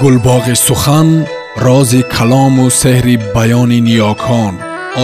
гулбоғи 0.00 0.54
сухан 0.56 1.08
рози 1.64 2.02
калому 2.14 2.66
сеҳри 2.82 3.16
баёни 3.34 3.80
ниёкон 3.88 4.54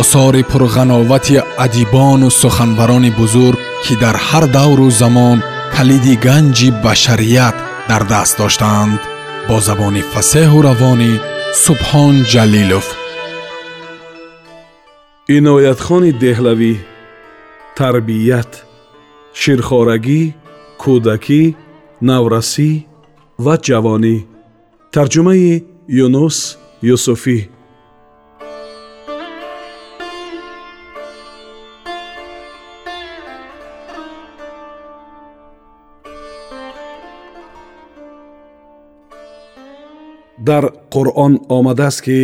осори 0.00 0.42
пурғановати 0.50 1.37
адибону 1.64 2.29
суханбарони 2.41 3.11
бузург 3.21 3.59
ки 3.85 3.95
дар 4.03 4.16
ҳар 4.27 4.45
давру 4.56 4.88
замон 5.01 5.38
калиди 5.74 6.14
ганҷи 6.27 6.69
башарият 6.85 7.56
дар 7.90 8.03
даст 8.12 8.35
доштаанд 8.40 9.01
бо 9.48 9.56
забони 9.69 10.03
фасеҳу 10.12 10.59
равонӣ 10.69 11.12
субҳон 11.64 12.14
ҷалилов 12.32 12.86
иноятхони 15.36 16.12
деҳлавӣ 16.25 16.75
тарбият 17.79 18.52
ширхорагӣ 19.41 20.23
кӯдакӣ 20.82 21.43
наврасӣ 22.09 22.70
ва 23.45 23.55
ҷавонӣ 23.66 24.16
тарҷумаи 24.95 25.64
юнус 26.05 26.36
юсуфӣ. 26.95 27.38
Дар 40.48 40.64
қуръон 40.95 41.34
омадааст 41.56 42.00
ки 42.06 42.19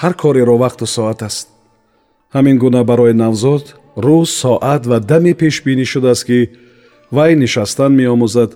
ҳар 0.00 0.14
кореро 0.22 0.56
вақту 0.64 0.86
соат 0.96 1.20
аст. 1.28 1.46
Ҳамин 2.34 2.56
гуна 2.62 2.82
барои 2.90 3.14
навзод 3.22 3.64
рӯз 4.06 4.30
соат 4.42 4.82
ва 4.90 4.98
даме 5.10 5.32
пешбинӣ 5.40 5.84
шудааст 5.92 6.24
ки 6.28 6.38
вай 7.16 7.32
нишастан 7.42 7.92
меомӯзад 7.98 8.50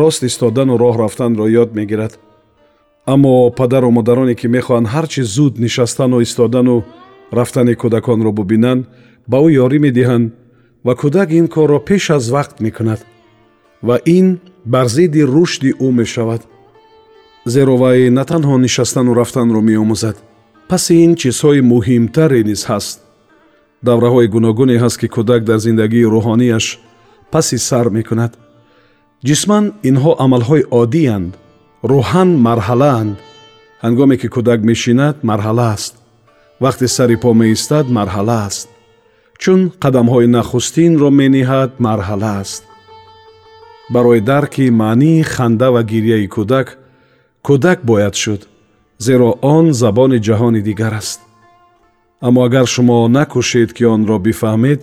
рост 0.00 0.20
истодану 0.28 0.74
роҳ 0.82 0.94
рафтанро 1.02 1.46
ёд 1.62 1.70
мегирад 1.78 2.12
аммо 3.06 3.50
падару 3.50 3.90
модароне 3.90 4.34
ки 4.34 4.46
мехоҳанд 4.46 4.86
ҳарчи 4.94 5.22
зуд 5.22 5.58
нишастану 5.58 6.20
истодану 6.20 6.84
рафтани 7.32 7.74
кӯдаконро 7.74 8.32
бубинанд 8.32 8.86
ба 9.30 9.38
ӯ 9.46 9.48
ёрӣ 9.64 9.78
медиҳанд 9.86 10.32
ва 10.84 10.92
кӯдак 11.00 11.28
ин 11.38 11.46
корро 11.48 11.78
пеш 11.88 12.10
аз 12.10 12.24
вақт 12.36 12.56
мекунад 12.60 13.00
ва 13.82 13.96
ин 14.06 14.38
бар 14.64 14.86
зидди 14.88 15.22
рушди 15.22 15.70
ӯ 15.72 15.90
мешавад. 15.90 16.42
Зеро 17.46 17.76
вай 17.76 18.10
на 18.10 18.24
танҳо 18.24 18.58
нишастану 18.58 19.14
рафтанро 19.14 19.60
меомӯзад. 19.60 20.16
Паси 20.68 20.94
ин 21.04 21.12
чизҳои 21.20 21.60
муҳимтаре 21.72 22.40
низ 22.44 22.62
ҳаст. 22.70 22.98
Давраҳои 23.86 24.28
гуногуне 24.34 24.76
ҳаст 24.82 24.98
ки 25.00 25.08
кӯдак 25.14 25.42
дар 25.48 25.58
зиндагии 25.66 26.10
рӯҳонияш 26.14 26.66
паси 27.32 27.58
сар 27.68 27.86
мекунад. 27.98 28.32
Ҷисман 29.28 29.64
инҳо 29.90 30.12
амалҳои 30.24 30.68
оддиянд 30.80 31.32
рӯҳан 31.88 32.30
марҳалаанд 32.46 33.16
ҳангоме 33.84 34.16
ки 34.20 34.28
кӯдак 34.34 34.60
мешинад 34.70 35.16
марҳала 35.30 35.66
аст 35.76 35.94
вақте 36.64 36.86
сари 36.96 37.16
по 37.22 37.30
меистад 37.40 37.86
марҳала 37.98 38.38
аст 38.48 38.68
чун 39.42 39.60
қадамҳои 39.82 40.26
нахустинро 40.36 41.08
мениҳад 41.20 41.70
марҳала 41.86 42.32
аст 42.42 42.62
барои 43.94 44.20
дарки 44.30 44.64
маънии 44.82 45.26
ханда 45.32 45.68
ва 45.74 45.82
гирьяи 45.92 46.26
кӯдак 46.34 46.68
кӯдак 47.46 47.78
бояд 47.90 48.14
шуд 48.22 48.40
зеро 49.06 49.30
он 49.54 49.64
забони 49.82 50.18
ҷаҳони 50.26 50.60
дигар 50.68 50.94
аст 51.02 51.20
аммо 52.26 52.40
агар 52.48 52.66
шумо 52.74 52.98
накӯшед 53.18 53.70
ки 53.76 53.84
онро 53.94 54.16
бифаҳмед 54.26 54.80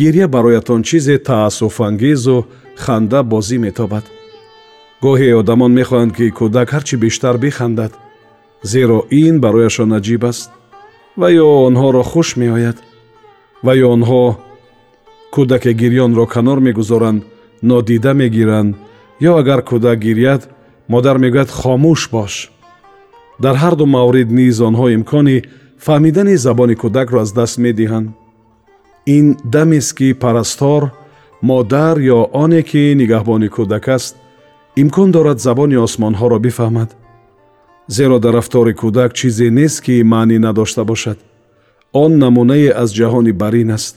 гирья 0.00 0.26
бароятон 0.34 0.80
чизе 0.88 1.16
таассуфангезу 1.28 2.38
ханда 2.84 3.20
бозӣ 3.32 3.58
метобад 3.66 4.04
гоҳе 5.04 5.28
одамон 5.40 5.72
мехоҳанд 5.80 6.12
ки 6.16 6.26
кӯдак 6.38 6.68
ҳарчи 6.74 6.96
бештар 7.04 7.34
бихандад 7.44 7.92
зеро 8.72 8.98
ин 9.22 9.34
барояшон 9.44 9.90
аҷиб 9.98 10.22
аст 10.30 10.50
ва 11.20 11.28
ё 11.44 11.48
онҳоро 11.68 12.02
хуш 12.10 12.28
меояд 12.42 12.78
ва 13.64 13.72
ё 13.84 13.88
онҳо 13.96 14.22
кӯдаке 15.34 15.72
гирьёнро 15.80 16.24
канор 16.34 16.58
мегузоранд 16.66 17.20
нодида 17.68 18.12
мегиранд 18.20 18.70
ё 19.28 19.32
агар 19.40 19.60
кӯдак 19.70 19.98
гирьяд 20.06 20.42
модар 20.92 21.16
мегӯяд 21.24 21.50
хомӯш 21.58 22.02
бош 22.14 22.34
дар 23.44 23.54
ҳарду 23.62 23.84
маврид 23.96 24.28
низ 24.38 24.56
онҳо 24.68 24.86
имкони 24.96 25.36
фаҳмидани 25.86 26.36
забони 26.46 26.74
кӯдакро 26.82 27.18
аз 27.24 27.30
даст 27.38 27.56
медиҳанд 27.66 28.08
ин 29.16 29.26
дамест 29.54 29.92
ки 29.98 30.08
парастор 30.22 30.82
модар 31.50 31.96
ё 32.16 32.20
оне 32.42 32.62
ки 32.70 32.82
нигаҳбони 33.00 33.48
кӯдак 33.56 33.86
аст 33.96 34.14
имкон 34.82 35.10
дорад 35.10 35.38
забони 35.46 35.76
осмонҳоро 35.86 36.38
бифаҳмад 36.46 36.90
зеро 37.88 38.18
дар 38.18 38.34
рафтори 38.38 38.74
кӯдак 38.80 39.10
чизе 39.18 39.50
нест 39.50 39.78
ки 39.84 40.02
маънӣ 40.12 40.38
надошта 40.46 40.84
бошад. 40.84 41.18
Он 41.92 42.18
намунае 42.18 42.70
аз 42.82 42.90
ҷаҳони 42.98 43.32
барин 43.42 43.70
аст. 43.70 43.94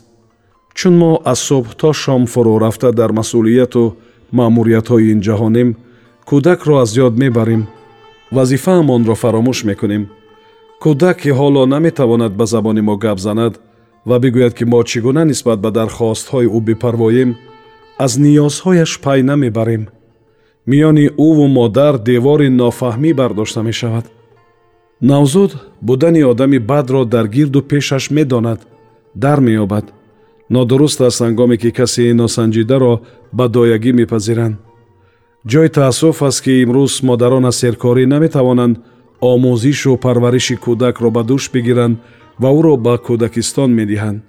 Чун 0.77 0.93
мо 1.01 1.11
аз 1.31 1.39
субҳ 1.47 1.67
то 1.79 1.89
шом 1.93 2.23
фурӯ 2.33 2.55
рафта 2.63 2.89
дар 2.99 3.11
масъулияту 3.19 3.83
маъмуриятҳои 4.37 5.11
ин 5.13 5.19
ҷаҳонем 5.27 5.69
кӯдакро 6.29 6.75
аз 6.83 6.91
ёд 7.05 7.13
мебарем 7.23 7.63
вазифаамонро 8.35 9.15
фаромӯш 9.21 9.59
мекунем. 9.69 10.03
Кӯдак 10.83 11.17
ки 11.21 11.31
ҳоло 11.39 11.61
наметавонад 11.73 12.33
ба 12.39 12.45
забони 12.53 12.81
мо 12.87 12.95
гап 13.03 13.19
занад 13.25 13.53
ва 14.09 14.15
бигӯяд 14.23 14.53
ки 14.57 14.65
мо 14.71 14.79
чӣ 14.89 14.99
гуна 15.05 15.23
нисбат 15.31 15.59
ба 15.61 15.69
дархостҳои 15.77 16.47
ӯ 16.57 16.59
бипарвоем 16.67 17.29
аз 18.05 18.11
ниёзҳояш 18.23 18.91
пай 19.03 19.19
намебарем 19.29 19.83
миёни 20.67 21.05
ӯву 21.27 21.47
модар 21.47 21.93
девори 21.99 22.49
нофаҳмӣ 22.49 23.13
бардошта 23.13 23.61
мешавад. 23.63 24.05
Навзуд 25.01 25.51
будани 25.81 26.21
одами 26.23 26.59
бадро 26.59 27.05
дар 27.05 27.27
гирду 27.27 27.61
пешаш 27.61 28.09
медонад 28.11 28.59
дар 29.15 29.39
меёбад. 29.39 29.85
Нодуруст 30.49 31.01
аст 31.01 31.21
ҳангоме 31.21 31.57
ки 31.57 31.71
касе 31.71 32.13
носанҷидаро 32.13 32.93
ба 33.33 33.45
доягӣ 33.47 33.91
мепазиранд. 33.93 34.55
Ҷои 35.47 35.69
таассуф 35.69 36.21
аст 36.23 36.43
ки 36.43 36.53
имрӯз 36.63 37.03
модарон 37.03 37.45
аз 37.45 37.55
серкорӣ 37.61 38.05
наметавонанд 38.05 38.75
омӯзишу 39.21 39.97
парвариши 39.97 40.55
кӯдакро 40.65 41.09
ба 41.15 41.21
дӯш 41.29 41.43
бигиранд 41.53 41.95
ва 42.41 42.49
ӯро 42.59 42.73
ба 42.85 42.93
кӯдакистон 43.05 43.71
медиҳанд. 43.79 44.19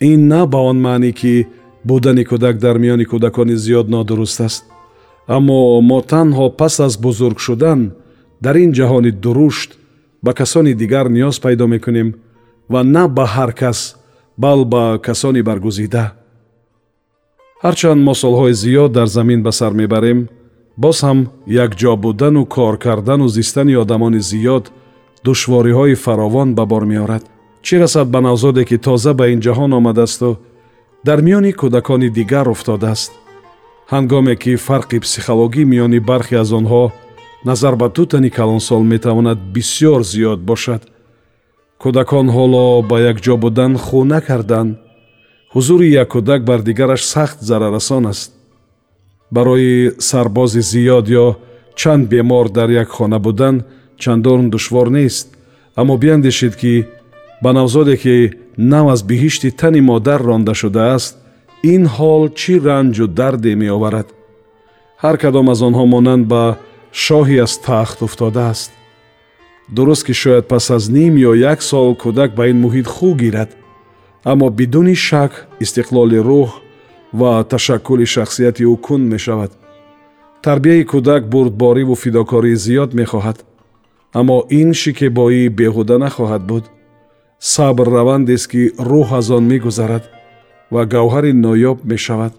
Ин 0.00 0.20
на 0.28 0.46
ба 0.46 0.58
он 0.70 0.78
маънӣ 0.86 1.12
ки 1.20 1.46
будани 1.84 2.24
кӯдак 2.30 2.56
дар 2.64 2.76
миёни 2.82 3.04
кӯдакони 3.10 3.56
зиёд 3.64 3.86
нодуруст 3.94 4.40
аст 4.40 4.64
аммо 5.36 5.80
мо 5.90 5.98
танҳо 6.12 6.46
пас 6.58 6.80
аз 6.86 6.94
бузург 7.04 7.38
шудан 7.46 7.80
дар 8.44 8.56
ин 8.64 8.70
ҷаҳони 8.78 9.12
дурушт 9.24 9.70
ба 10.24 10.32
касони 10.40 10.74
дигар 10.74 11.06
ниёз 11.16 11.36
пайдо 11.44 11.66
мекунем 11.74 12.08
ва 12.72 12.80
на 12.94 13.04
ба 13.16 13.24
ҳар 13.34 13.52
кас 13.60 13.78
бал 14.38 14.64
ба 14.64 14.98
касони 15.06 15.42
баргузида. 15.48 16.04
Ҳарчанд 17.64 18.00
мо 18.06 18.14
солҳои 18.22 18.54
зиёд 18.62 18.90
дар 18.98 19.06
замин 19.16 19.40
ба 19.42 19.52
сар 19.52 19.72
мебарем 19.80 20.28
боз 20.82 20.96
ҳам 21.06 21.18
якҷо 21.64 21.92
будану 22.04 22.42
кор 22.54 22.74
кардану 22.84 23.26
зистани 23.28 23.74
одамони 23.82 24.20
зиёд 24.30 24.64
душвориҳои 25.26 25.94
фаровон 26.04 26.48
ба 26.58 26.64
бор 26.72 26.84
меорад. 26.92 27.24
Чӣ 27.66 27.74
расад 27.82 28.08
ба 28.14 28.20
навзоде 28.20 28.64
ки 28.68 28.76
тоза 28.86 29.12
ба 29.14 29.24
ин 29.32 29.40
ҷаҳон 29.46 29.70
омадаасту 29.78 30.30
дар 31.06 31.18
миёни 31.26 31.52
кӯдакони 31.60 32.08
дигар 32.18 32.46
уфтодааст 32.54 33.12
ҳангоме 33.92 34.34
ки 34.42 34.52
фарқи 34.66 34.98
психологӣ 35.06 35.62
миёни 35.72 36.00
бархе 36.10 36.36
аз 36.42 36.50
онҳо 36.58 36.84
назар 37.48 37.74
ба 37.80 37.88
дутани 37.96 38.30
калонсол 38.38 38.82
метавонад 38.92 39.38
бисьёр 39.54 40.00
зиёд 40.12 40.40
бошад. 40.50 40.82
Кӯдакон 41.82 42.26
ҳоло 42.36 42.64
ба 42.90 42.96
якҷо 43.12 43.34
будан 43.44 43.72
хӯ 43.84 44.00
накарданд 44.12 44.70
ҳузури 45.54 45.88
як 46.02 46.08
кӯдак 46.14 46.40
бар 46.48 46.60
дигараш 46.68 47.02
сахт 47.12 47.38
зараррасон 47.48 48.04
аст. 48.12 48.30
Барои 49.30 49.74
сарбози 50.08 50.62
зиёд 50.72 51.06
ё 51.24 51.26
чанд 51.80 52.08
бемор 52.12 52.46
дар 52.56 52.68
як 52.82 52.88
хона 52.96 53.18
будан 53.18 53.56
чандон 54.02 54.50
душвор 54.50 54.88
нест 54.98 55.26
аммо 55.80 55.96
биандешед 56.02 56.54
ки 56.60 56.86
ба 57.42 57.52
навзоде 57.52 57.96
ки 58.02 58.32
нав 58.56 58.86
аз 58.94 59.00
биҳишти 59.08 59.50
тани 59.60 59.80
модар 59.80 60.20
ронда 60.28 60.54
шудааст 60.54 61.14
ин 61.62 61.86
ҳол 61.86 62.28
чӣ 62.38 62.54
ранҷу 62.66 63.06
дарде 63.18 63.54
меоварад? 63.54 64.08
Ҳар 65.02 65.16
кадом 65.22 65.46
аз 65.52 65.60
онҳо 65.68 65.84
монанд 65.94 66.24
ба 66.32 66.44
шоҳи 67.04 67.36
аз 67.46 67.54
тахт 67.66 67.98
уфтодааст. 68.06 68.70
Дуруст 69.74 70.04
ки 70.06 70.14
шояд 70.22 70.44
пас 70.48 70.70
аз 70.70 70.84
ним 70.96 71.14
ё 71.30 71.32
як 71.52 71.62
сол 71.62 71.94
кӯдак 72.02 72.30
ба 72.38 72.42
ин 72.50 72.58
муҳит 72.64 72.86
хӯ 72.94 73.10
гирад. 73.22 73.50
Аммо 74.30 74.46
бидуни 74.58 74.94
шак 74.94 75.32
истиқлоли 75.64 76.18
рӯҳ 76.28 76.50
ва 77.18 77.44
ташаккули 77.50 78.06
шахсияти 78.14 78.64
ӯ 78.72 78.76
кунд 78.86 79.04
мешавад. 79.12 79.52
Тарбияи 80.44 80.84
кӯдак 80.92 81.22
бурдбориву 81.32 81.94
фидокории 82.04 82.60
зиёд 82.64 82.90
мехоҳад. 83.00 83.38
Аммо 84.18 84.38
ин 84.60 84.70
шикебоӣ 84.80 85.48
беҳуда 85.58 85.96
нахоҳад 86.04 86.42
буд. 86.50 86.64
Сабр 87.52 87.86
равандест 87.96 88.46
ки 88.50 88.62
рӯҳ 88.90 89.08
аз 89.18 89.26
он 89.36 89.44
мегузарад 89.52 90.04
ва 90.74 90.82
гавҳари 90.94 91.32
ноёб 91.44 91.78
мешавад. 91.92 92.32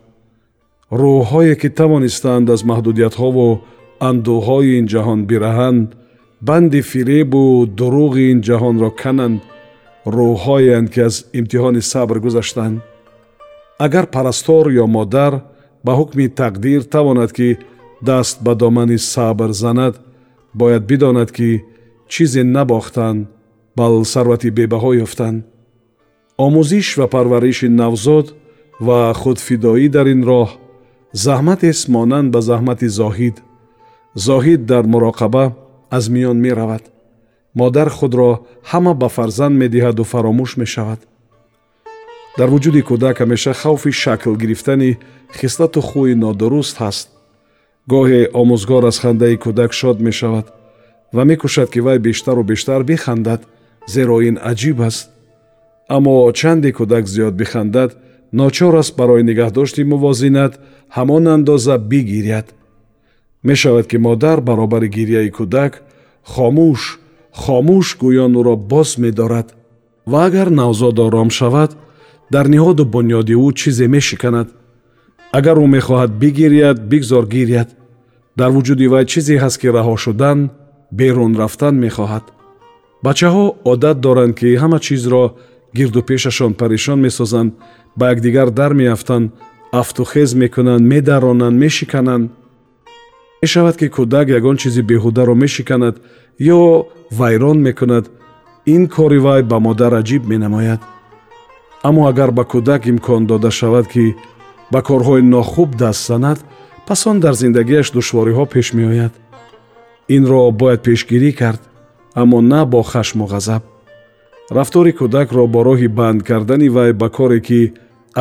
Рӯҳҳое 1.01 1.55
ки 1.61 1.69
тавонистаанд 1.79 2.47
аз 2.55 2.61
маҳдудиятҳову 2.69 3.47
андӯҳҳои 4.09 4.71
ин 4.79 4.85
ҷаҳон 4.93 5.19
бираҳанд 5.29 5.87
банди 6.47 6.81
фиребу 6.91 7.43
дурӯғи 7.79 8.25
ин 8.33 8.39
ҷаҳонро 8.47 8.89
кананд 9.01 9.39
рӯҳҳоеанд 10.15 10.87
ки 10.93 10.99
аз 11.07 11.15
имтиҳони 11.39 11.81
сабр 11.91 12.17
гузаштанд 12.25 12.75
агар 13.85 14.05
парастор 14.15 14.65
ё 14.83 14.85
модар 14.97 15.33
ба 15.85 15.91
ҳукми 15.99 16.25
тақдир 16.41 16.81
тавонад 16.95 17.31
ки 17.37 17.49
даст 18.09 18.37
ба 18.45 18.53
домани 18.61 18.97
сабр 19.13 19.49
занад 19.63 19.93
бояд 20.59 20.83
бидонад 20.89 21.29
ки 21.37 21.49
чизе 22.11 22.43
набохтанд 22.55 23.27
бал 23.77 23.93
сарвати 24.13 24.49
бебаҳо 24.57 24.91
ёфтанд 25.05 25.39
омӯзиш 26.45 26.88
ва 27.00 27.07
парвариши 27.13 27.68
навзод 27.81 28.27
ва 28.88 29.00
худфидоӣ 29.21 29.88
дар 29.95 30.07
ин 30.15 30.21
роҳ 30.30 30.50
заҳматест 31.25 31.83
монанд 31.95 32.27
ба 32.33 32.39
заҳмати 32.50 32.88
зоҳид. 33.00 33.36
Зоҳид 34.27 34.62
дар 34.71 34.83
муроқаба 34.94 35.45
аз 35.97 36.06
миён 36.13 36.38
меравад. 36.45 36.83
Модар 37.59 37.89
худро 37.97 38.31
ҳама 38.71 38.94
ба 39.01 39.07
фарзанд 39.15 39.56
медиҳаду 39.63 40.03
фаромӯш 40.12 40.51
мешавад. 40.62 41.00
Дар 42.38 42.50
вуҷуди 42.53 42.81
кӯдак 42.89 43.15
ҳамеша 43.21 43.53
хавфи 43.62 43.92
шакл 44.03 44.33
гирифтани 44.42 44.92
хислату 45.39 45.81
хӯи 45.89 46.13
нодуруст 46.24 46.75
ҳаст. 46.83 47.07
Гоҳе 47.92 48.21
омӯзгор 48.42 48.83
аз 48.92 48.97
хандаи 49.03 49.35
кӯдак 49.44 49.71
шод 49.80 49.97
мешавад 50.07 50.47
ва 51.15 51.24
мекӯшад 51.30 51.69
ки 51.74 51.80
вай 51.85 51.97
бештару 52.07 52.44
бештар 52.51 52.81
бихандад 52.89 53.42
зеро 53.94 54.18
ин 54.30 54.35
аҷиб 54.51 54.80
аст 54.89 55.06
аммо 55.95 56.31
чанде 56.39 56.69
кӯдак 56.77 57.06
зиёд 57.13 57.33
бихандад 57.41 57.91
ночор 58.39 58.74
аст 58.81 58.94
барои 59.00 59.24
нигаҳдошти 59.30 59.81
мувозинат 59.91 60.53
ҳамон 60.95 61.24
андоза 61.36 61.75
бигиряд. 61.91 62.47
Мешавад 63.44 63.86
ки 63.91 63.97
модар 63.97 64.38
баробари 64.41 64.88
гирияи 64.97 65.30
кӯдак 65.38 65.74
хомӯш 66.31 66.81
хомӯш 67.41 67.88
гӯё 68.01 68.25
ӯро 68.39 68.56
боз 68.71 68.89
медорад. 69.03 69.47
Ва 70.12 70.19
агар 70.27 70.50
навзод 70.59 70.97
ором 71.06 71.30
шавад 71.38 71.71
дар 72.33 72.45
ниҳоду 72.53 72.83
бунёди 72.94 73.35
ӯ 73.45 73.47
чизе 73.59 73.88
мешиканад. 73.95 74.47
Агар 75.38 75.57
ӯ 75.63 75.68
мехоҳад 75.75 76.12
бигиряд 76.21 76.77
бигзор 76.92 77.25
гиряд. 77.35 77.69
Дар 78.39 78.50
вуҷуди 78.56 78.88
вай 78.94 79.06
чизе 79.12 79.35
ҳаст 79.44 79.57
ки 79.62 79.68
раҳо 79.77 79.95
шудан 80.03 80.39
берун 80.92 81.33
рафтан 81.42 81.75
мехоҳад. 81.85 82.25
Бачаҳо 83.06 83.45
одат 83.71 83.97
доранд 84.06 84.33
ки 84.39 84.50
ҳама 84.62 84.80
чизро 84.88 85.24
гирду 85.74 86.01
пешашон 86.04 86.54
парешон 86.54 87.00
месозанд 87.01 87.54
ба 87.95 88.12
якдигар 88.12 88.51
дар 88.51 88.74
меафтанд 88.74 89.31
афтухез 89.71 90.33
мекунанд 90.33 90.81
медаронанд 90.81 91.57
мешикананд. 91.60 92.31
Мешавад 93.42 93.77
ки 93.77 93.88
кӯдак 93.89 94.30
ягон 94.30 94.57
чизи 94.57 94.81
беҳударо 94.81 95.36
мешиканад 95.36 95.95
ё 96.39 96.88
вайрон 97.12 97.57
мекунад 97.62 98.06
ин 98.66 98.88
кори 98.88 99.19
вай 99.19 99.44
ба 99.44 99.60
модар 99.60 99.94
аҷиб 99.94 100.24
менамояд. 100.25 100.81
Аммо 101.83 102.07
агар 102.07 102.31
ба 102.31 102.44
кӯдак 102.44 102.88
имкон 102.88 103.25
дода 103.25 103.51
шавад 103.51 103.88
ки 103.88 104.16
ба 104.71 104.81
корҳои 104.81 105.21
нохуб 105.21 105.75
даст 105.75 106.07
занад 106.07 106.39
пас 106.88 107.07
он 107.07 107.19
дар 107.19 107.33
зиндагиаш 107.33 107.92
душвориҳо 107.92 108.45
пеш 108.45 108.74
меояд. 108.74 109.13
Инро 110.16 110.51
бояд 110.51 110.81
пешгирӣ 110.83 111.31
кард 111.31 111.62
аммо 112.21 112.42
на 112.42 112.66
бо 112.66 112.81
хашму 112.83 113.25
ғазаб 113.33 113.63
рафтори 114.51 114.91
кӯдакро 114.99 115.43
бо 115.53 115.59
роҳи 115.67 115.87
банд 115.99 116.19
кардани 116.29 116.69
вай 116.75 116.91
ба 116.93 117.07
коре 117.09 117.39
ки 117.47 117.61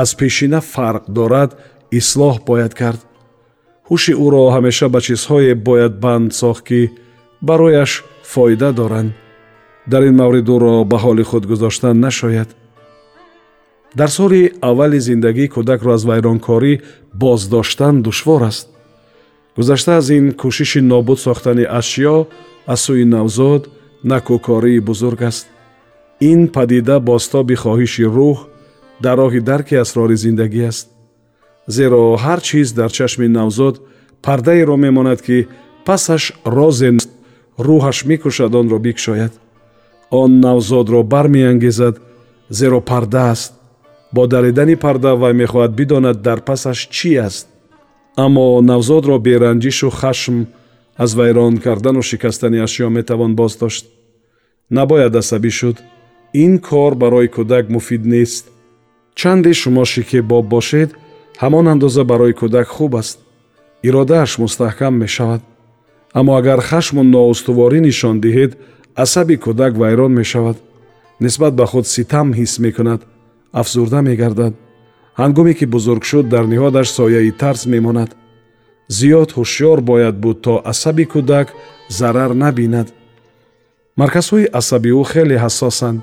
аз 0.02 0.10
пешина 0.18 0.60
фарқ 0.72 1.04
дорад 1.16 1.50
ислоҳ 2.00 2.34
бояд 2.48 2.72
кард. 2.80 3.00
Ҳуши 3.88 4.12
ӯро 4.24 4.42
ҳамеша 4.56 4.86
ба 4.94 5.00
чизҳое 5.06 5.54
бояд 5.68 5.94
банд 6.04 6.28
сохт 6.40 6.62
ки 6.68 6.80
барояш 7.48 7.92
фоида 8.32 8.70
доранд. 8.80 9.10
Дар 9.90 10.02
ин 10.08 10.14
маврид 10.20 10.48
ӯро 10.54 10.74
ба 10.90 10.98
ҳоли 11.04 11.24
худ 11.30 11.44
гузоштан 11.50 11.96
нашояд. 12.06 12.50
Дар 13.98 14.10
соли 14.18 14.42
аввали 14.68 15.00
зиндагӣ 15.08 15.46
кӯдакро 15.54 15.90
аз 15.96 16.02
вайронкорӣ 16.08 16.72
боздоштан 17.20 17.94
душвор 18.06 18.42
аст. 18.50 18.66
Гузашта 19.56 19.92
аз 20.00 20.06
ин 20.18 20.26
кӯшиши 20.40 20.80
нобуд 20.90 21.18
сохтани 21.26 21.64
ашё 21.80 22.16
аз 22.72 22.80
сӯи 22.86 23.04
навзод 23.14 23.62
накӯкории 24.10 24.84
бузург 24.88 25.22
аст 25.30 25.46
ин 26.20 26.48
падида 26.48 27.00
бостоби 27.00 27.54
хоҳиши 27.54 28.04
рӯҳ 28.16 28.36
дар 29.02 29.16
роҳи 29.22 29.40
дарки 29.40 29.74
асрори 29.84 30.16
зиндагӣ 30.24 30.62
аст. 30.70 30.86
Зеро 31.76 32.02
ҳар 32.24 32.40
чиз 32.48 32.68
дар 32.78 32.90
чашми 32.98 33.28
навзод 33.38 33.74
пардаеро 34.22 34.76
мемонад 34.76 35.20
ки 35.26 35.46
пасаш 35.86 36.32
розе 36.56 36.90
рӯҳаш 37.66 37.98
мекӯшад 38.08 38.52
онро 38.60 38.78
бикушояд 38.86 39.32
он 40.10 40.40
навзодро 40.40 41.02
бармеангезад 41.02 42.00
зеро 42.50 42.80
парда 42.80 43.30
аст. 43.30 43.52
Бо 44.12 44.26
даридани 44.26 44.76
парда 44.76 45.14
вай 45.14 45.34
мехоҳад 45.34 45.72
бидонад 45.74 46.22
дар 46.22 46.40
пасаш 46.40 46.88
чӣ 46.96 47.10
аст. 47.28 47.46
Аммо 48.16 48.60
навзодро 48.60 49.18
беранҷишу 49.18 49.90
хашм 49.90 50.36
аз 50.96 51.14
вайрон 51.14 51.58
кардану 51.58 52.02
шикастани 52.02 52.58
ашё 52.66 52.88
метавон 52.88 53.36
боздошт. 53.36 53.86
Набояд 54.70 55.14
асабӣ 55.16 55.50
шуд 55.50 55.76
ин 56.32 56.58
кор 56.58 56.94
барои 56.94 57.28
кӯдак 57.28 57.68
муфид 57.70 58.04
нест. 58.04 58.44
Чанде 59.14 59.52
шумо 59.52 59.84
шикебоб 59.84 60.46
бошед 60.46 60.90
ҳамон 61.42 61.66
андоза 61.72 62.04
барои 62.04 62.32
кӯдак 62.40 62.68
хуб 62.68 62.96
аст. 62.96 63.18
Иродааш 63.82 64.38
мустаҳкам 64.38 64.94
мешавад. 65.02 65.42
Аммо 66.18 66.32
агар 66.36 66.60
хашму 66.60 67.02
ноустуворӣ 67.02 67.80
нишон 67.80 68.16
диҳед 68.24 68.52
асаби 69.04 69.36
кӯдак 69.44 69.72
вайрон 69.82 70.12
мешавад. 70.20 70.56
Нисбат 71.20 71.54
ба 71.54 71.66
худ 71.66 71.86
ситам 71.86 72.28
ҳис 72.38 72.52
мекунад 72.64 73.00
афзурда 73.52 74.00
мегардад. 74.02 74.54
Ҳангоме 75.20 75.54
ки 75.58 75.64
бузург 75.74 76.02
шуд 76.10 76.28
дар 76.28 76.44
ниҳодаш 76.52 76.88
сояи 76.98 77.30
тарс 77.40 77.66
мемонад. 77.66 78.10
Зиёд 78.96 79.30
ҳушёр 79.36 79.78
бояд 79.80 80.16
буд 80.24 80.40
то 80.44 80.62
асаби 80.72 81.04
кӯдак 81.12 81.48
зарар 81.98 82.30
набинад. 82.34 82.88
Марказҳои 84.00 84.46
асаби 84.60 84.90
ӯ 85.00 85.04
хеле 85.12 85.36
ҳассосанд 85.44 86.00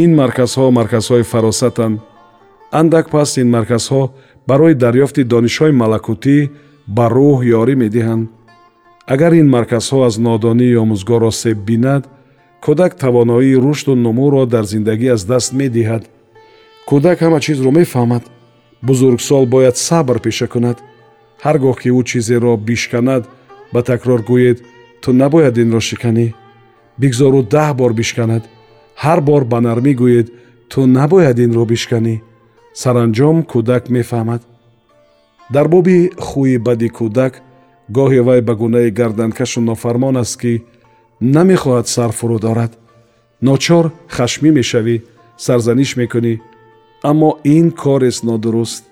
ин 0.00 0.10
марказҳо 0.20 0.66
марказҳои 0.78 1.24
фаросатанд. 1.32 1.96
Андак 2.80 3.06
пас 3.14 3.30
ин 3.42 3.48
марказҳо 3.56 4.02
барои 4.48 4.74
дарёфти 4.84 5.22
донишҳои 5.32 5.78
малакутӣ 5.82 6.38
ба 6.96 7.06
рӯҳ 7.16 7.38
ёрӣ 7.60 7.74
медиҳанд. 7.84 8.24
Агар 9.14 9.32
ин 9.40 9.48
марказҳо 9.56 9.98
аз 10.08 10.14
нодонии 10.26 10.80
омӯзгор 10.82 11.22
осеб 11.30 11.58
бинад 11.68 12.02
кӯдак 12.64 12.92
тавоноии 13.02 13.60
рушду 13.64 13.92
нумӯро 14.04 14.42
дар 14.54 14.64
зиндагӣ 14.72 15.08
аз 15.16 15.22
даст 15.30 15.50
медиҳад? 15.60 16.02
Кӯдак 16.88 17.18
ҳама 17.24 17.38
чизро 17.46 17.70
мефаҳмад? 17.78 18.24
Бузургсол 18.88 19.44
бояд 19.54 19.76
сабр 19.86 20.16
пеша 20.26 20.46
кунад. 20.52 20.78
Ҳар 21.44 21.56
гоҳ 21.64 21.76
ки 21.82 21.88
ӯ 21.98 22.02
чизеро 22.10 22.52
бишканад 22.68 23.22
ба 23.72 23.80
такрор 23.90 24.20
гӯед 24.30 24.58
ту 25.02 25.08
набояд 25.20 25.54
инро 25.62 25.80
шиканӣ. 25.88 26.26
Бигзору 27.00 27.40
даҳ 27.54 27.70
бор 27.80 27.92
бишканад 28.00 28.44
ҳар 29.04 29.20
бор 29.28 29.42
ба 29.52 29.58
нармӣ 29.66 29.92
гӯед 30.00 30.28
ту 30.70 30.80
набояд 30.96 31.38
инро 31.44 31.64
бишканӣ. 31.72 32.14
Саранҷом 32.80 33.36
кӯдак 33.50 33.84
мефаҳмад. 33.94 34.42
Дар 35.54 35.66
боби 35.74 35.98
хӯи 36.26 36.56
бади 36.66 36.88
кӯдак 36.98 37.32
гоҳе 37.96 38.20
вай 38.26 38.40
ба 38.48 38.54
гунаи 38.60 38.90
гарданкашу 38.98 39.60
нофармон 39.68 40.16
аст 40.22 40.36
ки 40.40 40.52
намехоҳад 41.34 41.86
сар 41.94 42.10
фуруд 42.18 42.44
орад. 42.52 42.72
Ночор 43.48 43.84
хашмӣ 44.16 44.50
мешавӣ 44.58 44.96
сарзаниш 45.44 45.90
мекунӣ 46.00 46.34
аммо 47.10 47.30
ин 47.56 47.66
корест 47.82 48.22
нодуруст. 48.28 48.82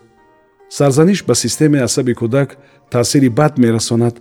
Сарзаниш 0.78 1.20
ба 1.28 1.34
системаи 1.42 1.86
асаби 1.88 2.14
кӯдак 2.20 2.48
таъсири 2.92 3.28
бад 3.38 3.52
мерасонад. 3.62 4.14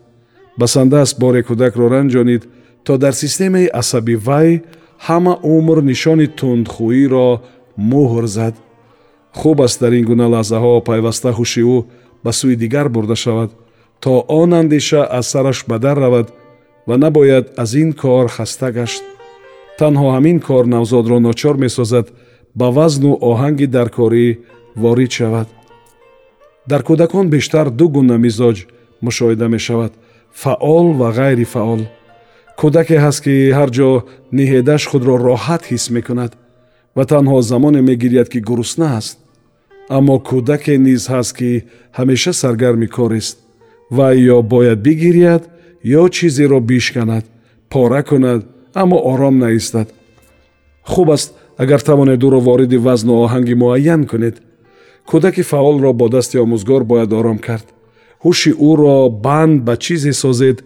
Басанда 0.60 0.98
аст 1.06 1.16
боре 1.24 1.42
кӯдакро 1.48 1.86
ранҷонид 1.96 2.44
то 2.86 2.98
дар 3.04 3.14
системаи 3.24 3.68
асаби 3.82 4.16
вай 4.28 4.50
ҳама 5.08 5.34
умр 5.56 5.78
нишони 5.92 6.28
тундхӯиро 6.40 7.30
муҳр 7.92 8.26
зад. 8.38 8.56
Хуб 9.40 9.58
аст 9.66 9.78
дар 9.82 9.94
ин 10.00 10.06
гуна 10.10 10.28
лаҳзаҳо 10.34 10.74
пайваста 10.90 11.30
ҳуши 11.38 11.64
ӯ 11.76 11.78
ба 12.24 12.32
сӯи 12.40 12.56
дигар 12.64 12.88
бурда 12.96 13.16
шавад 13.24 13.52
то 14.04 14.12
он 14.28 14.54
андеша 14.54 15.02
аз 15.04 15.28
сараш 15.32 15.66
ба 15.70 15.80
дар 15.80 15.98
равад 16.00 16.28
ва 16.88 16.98
набояд 16.98 17.46
аз 17.58 17.74
ин 17.74 17.94
кор 17.94 18.28
хаста 18.36 18.72
гашт. 18.72 19.04
Танҳо 19.80 20.08
ҳамин 20.16 20.38
кор 20.48 20.66
навзодро 20.66 21.20
ночор 21.20 21.56
месозад 21.66 22.08
ба 22.60 22.68
вазну 22.78 23.12
оҳанги 23.30 23.68
даркорӣ 23.76 24.28
ворид 24.82 25.12
шавад. 25.12 25.48
Дар 26.70 26.82
кӯдакон 26.88 27.26
бештар 27.36 27.68
ду 27.80 27.86
гуна 27.96 28.18
мизоҷ 28.26 28.58
мушоҳида 29.06 29.48
мешавад 29.56 29.92
фаъол 30.42 30.88
ва 31.00 31.10
ғайри 31.20 31.46
фаъол 31.54 31.82
кӯдаке 32.60 32.98
ҳаст 33.06 33.20
ки 33.26 33.36
ҳар 33.58 33.70
ҷо 33.78 33.90
ниҳедаш 34.38 34.84
худро 34.90 35.16
роҳат 35.28 35.62
ҳис 35.70 35.86
мекунад 35.96 36.32
ва 36.96 37.04
танҳо 37.12 37.38
замоне 37.52 37.82
мегиряд 37.90 38.28
ки 38.34 38.40
гурусна 38.50 38.88
аст 39.00 39.18
аммо 39.98 40.16
кӯдаке 40.30 40.76
низ 40.88 41.02
ҳаст 41.14 41.32
ки 41.38 41.52
ҳамеша 41.98 42.32
саргарми 42.42 42.88
корест 42.98 43.36
вай 43.98 44.16
ё 44.36 44.38
бояд 44.54 44.80
бигиряд 44.88 45.44
ё 46.00 46.04
чизеро 46.16 46.60
бишканад 46.70 47.26
пора 47.72 48.02
кунад 48.10 48.42
аммо 48.82 48.98
ором 49.12 49.40
наистад. 49.40 49.88
Хуб 50.84 51.12
аст 51.12 51.34
агар 51.58 51.82
тавонед 51.82 52.24
ӯро 52.24 52.40
вориди 52.40 52.78
вазну 52.78 53.14
оҳанги 53.26 53.54
муайян 53.54 54.06
кунед. 54.12 54.36
Кӯдаки 55.10 55.44
фаъолро 55.52 55.92
бо 55.94 56.10
дасти 56.10 56.38
омӯзгор 56.38 56.84
бояд 56.84 57.12
ором 57.14 57.38
кард. 57.48 57.68
Ҳуши 58.24 58.52
ӯро 58.70 59.10
банд 59.10 59.62
ба 59.68 59.78
чизе 59.78 60.14
созед 60.14 60.58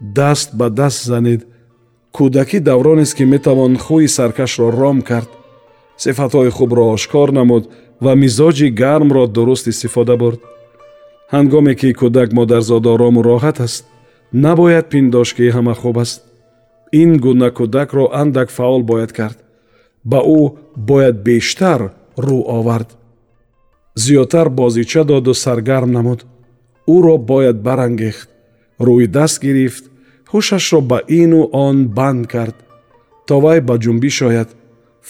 даст 0.00 0.54
ба 0.54 0.70
даст 0.70 1.04
занед. 1.04 1.46
Кӯдакӣ 2.16 2.60
давронест 2.60 3.14
ки 3.16 3.24
метавон 3.24 3.76
хӯи 3.76 4.08
саркашро 4.08 4.70
ром 4.70 5.02
кард 5.02 5.30
сифатҳои 6.02 6.50
хубро 6.56 6.84
ошкор 6.94 7.28
намуд 7.38 7.64
ва 8.04 8.12
мизоҷи 8.22 8.68
гармро 8.70 9.26
дуруст 9.26 9.66
истифода 9.72 10.16
бурд. 10.16 10.40
Ҳангоме 11.34 11.74
ки 11.80 11.90
кӯдак 12.00 12.28
модарзода 12.38 12.88
орому 12.94 13.20
роҳат 13.28 13.58
аст 13.66 13.84
набояд 14.44 14.86
пиндошт 14.92 15.32
ки 15.36 15.44
ҳама 15.56 15.74
хуб 15.80 15.96
аст. 16.04 16.18
Ин 17.02 17.10
гуна 17.24 17.48
кӯдакро 17.58 18.04
андак 18.20 18.48
фаъол 18.56 18.82
бояд 18.90 19.12
кард. 19.18 19.38
Ба 20.10 20.20
ӯ 20.38 20.40
бояд 20.88 21.16
бештар 21.28 21.80
рӯ 22.26 22.38
овард. 22.58 22.90
Зиёдтар 24.02 24.48
бозича 24.48 25.02
доду 25.04 25.34
саргарм 25.34 25.90
намуд. 25.92 26.20
Ӯро 26.94 27.16
бояд 27.30 27.56
барангехт 27.66 28.28
рӯи 28.86 29.06
даст 29.06 29.42
гирифт 29.42 29.84
ҳушашро 30.32 30.80
ба 30.90 30.98
ину 31.20 31.40
он 31.66 31.76
банд 31.96 32.22
кард. 32.32 32.56
То 33.26 33.34
вай 33.44 33.58
ба 33.68 33.74
ҷунбиш 33.84 34.16
ояд 34.28 34.48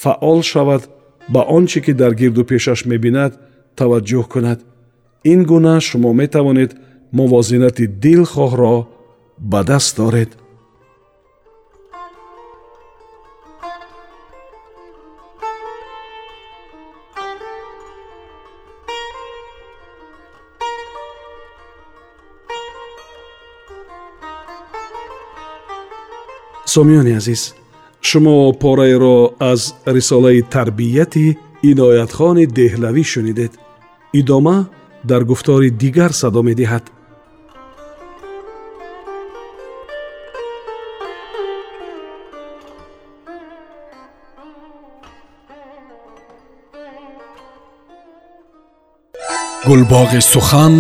фаъол 0.03 0.41
шавад 0.51 0.83
ба 1.35 1.41
он 1.57 1.65
чӣ 1.71 1.79
ки 1.85 1.93
дар 2.01 2.13
гирду 2.21 2.43
пешаш 2.51 2.81
мебинад 2.91 3.33
таваҷҷӯҳ 3.79 4.25
кунад. 4.33 4.59
Ин 5.33 5.41
гуна 5.51 5.75
шумо 5.89 6.11
метавонед 6.21 6.71
мувозинати 7.19 7.85
дилхоҳро 8.05 8.77
ба 9.51 9.61
даст 9.71 9.97
оред 10.07 10.31
сомиёни 26.75 27.13
азиз 27.21 27.43
шумо 28.09 28.53
пораеро 28.63 29.19
аз 29.53 29.61
рисолаи 29.97 30.41
тарбияти 30.55 31.27
иноятхони 31.71 32.45
деҳлавӣ 32.59 33.05
шунидед 33.13 33.53
идома 34.21 34.59
дар 35.11 35.23
гуфтори 35.31 35.71
дигар 35.83 36.13
садо 36.21 36.41
медиҳад 36.49 36.85
гулбоғи 49.69 50.21
сухан 50.33 50.75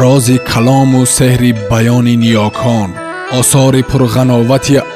рози 0.00 0.36
калому 0.50 1.02
сеҳри 1.16 1.50
баёни 1.70 2.14
ниёкон 2.24 2.90
осори 3.38 3.82
пурғановати 3.90 4.76